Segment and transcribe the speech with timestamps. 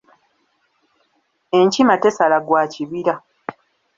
[1.59, 3.15] Enkima tesala gwa kibira.